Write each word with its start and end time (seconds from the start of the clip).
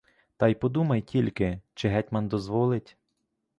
Та 0.37 0.47
й 0.47 0.55
подумай 0.55 1.01
тільки, 1.01 1.61
чи 1.73 1.89
гетьман 1.89 2.27
дозволить. 2.27 2.97